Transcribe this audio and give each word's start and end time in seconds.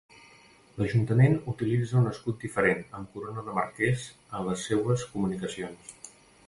L'Ajuntament 0.77 1.35
utilitza 1.53 1.99
un 2.01 2.09
escut 2.13 2.39
diferent, 2.47 2.83
amb 3.01 3.13
corona 3.19 3.45
de 3.51 3.55
marqués, 3.61 4.09
en 4.39 4.51
les 4.51 4.67
seues 4.71 5.07
comunicacions. 5.13 5.97